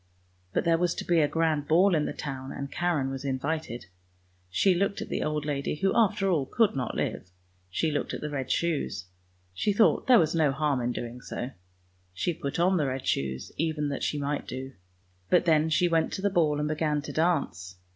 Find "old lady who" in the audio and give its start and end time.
5.21-5.95